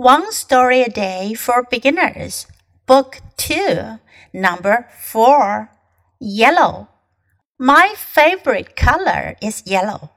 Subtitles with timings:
[0.00, 2.46] One Story a Day for Beginners,
[2.86, 4.00] Book 2,
[4.32, 5.68] Number 4
[6.18, 6.88] Yellow.
[7.58, 10.08] My favorite color is yellow.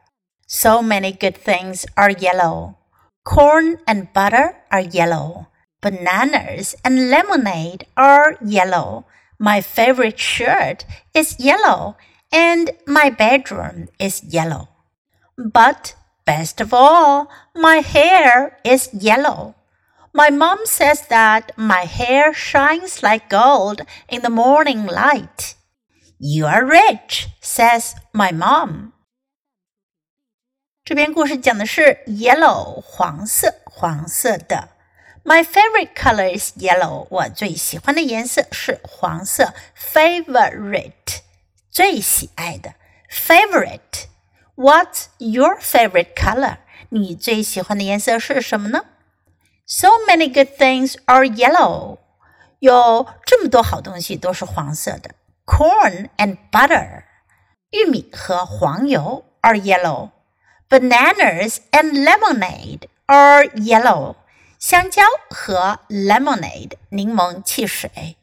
[0.48, 2.77] So many good things are yellow.
[3.25, 5.48] Corn and butter are yellow.
[5.82, 9.05] Bananas and lemonade are yellow.
[9.38, 11.97] My favorite shirt is yellow,
[12.31, 14.70] and my bedroom is yellow.
[15.38, 19.55] But best of all, my hair is yellow.
[20.12, 25.55] My mom says that my hair shines like gold in the morning light.
[26.19, 28.92] You are rich, says my mom.
[30.84, 34.70] 这篇故事讲的是 yellow 黄色黄色的。
[35.23, 37.06] My favorite color is yellow。
[37.10, 39.52] 我最喜欢的颜色是黄色。
[39.77, 41.19] Favorite
[41.70, 42.74] 最喜爱的
[43.10, 46.56] favorite。What's your favorite color？
[46.88, 48.87] 你最喜欢的颜色是什么呢
[49.66, 51.98] ？so many good things are yellow.
[52.58, 55.11] 有这么多好东西都是黄色的。
[55.47, 57.05] Corn and butter，
[57.70, 60.11] 玉米和黄油 are yellow.
[60.69, 64.17] Bananas and lemonade are yellow.
[64.58, 68.17] 香蕉和 lemonade 柠檬汽水。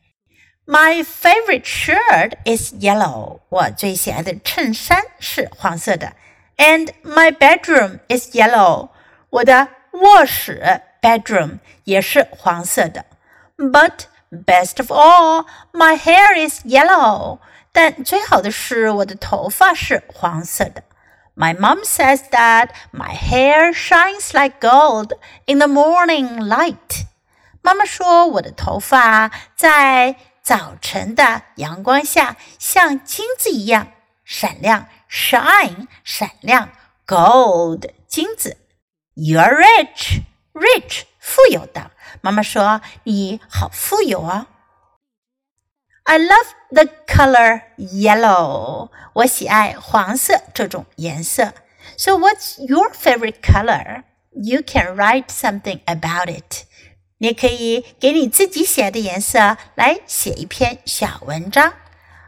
[0.67, 3.39] My favorite shirt is yellow.
[3.49, 6.13] 我最喜爱的衬衫是黄色的。
[6.57, 8.89] And my bedroom is yellow.
[9.29, 13.05] 我的卧室 bedroom 也是黄色的。
[13.57, 17.39] But best of all, my hair is yellow.
[17.71, 20.83] 但最好的是我的头发是黄色的。
[21.35, 25.11] My mom says that my hair shines like gold
[25.45, 27.05] in the morning light.
[27.61, 33.87] 妈妈说我的头发在早晨的阳光下像金子一样
[34.23, 36.69] 闪亮，shine 闪亮，
[37.05, 38.57] gold 金子。
[39.15, 40.21] You're rich
[40.59, 41.91] rich 富有的。
[42.21, 44.47] 妈妈说你好富有啊。
[46.03, 48.89] I love the color yellow。
[49.13, 51.53] 我喜爱黄色这种颜色。
[51.97, 54.03] So what's your favorite color?
[54.31, 56.65] You can write something about it.
[57.17, 61.73] 你可以给你自己写的颜色来写一篇小文章。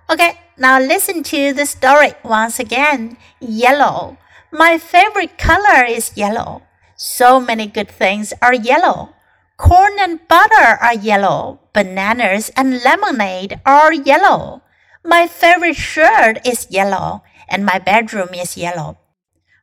[0.08, 3.18] Okay, now listen to the story once again.
[3.40, 4.16] Yellow.
[4.50, 6.62] My favorite color is yellow.
[7.05, 9.17] So many good things are yellow.
[9.57, 11.59] Corn and butter are yellow.
[11.73, 14.63] Bananas and lemonade are yellow.
[15.05, 18.99] My favorite shirt is yellow, and my bedroom is yellow.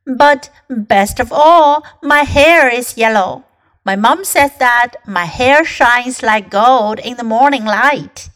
[0.04, 3.44] But best of all, my hair is yellow.
[3.86, 8.28] My mom says that my hair shines like gold in the morning light.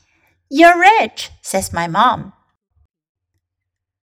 [0.49, 2.33] You're rich, says my mom.